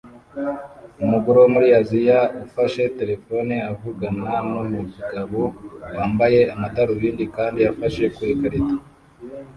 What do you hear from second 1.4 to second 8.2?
wo muri Aziya ufashe terefone avugana numugabo wambaye amadarubindi kandi afashe